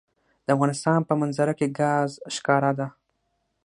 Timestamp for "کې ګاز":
1.59-2.09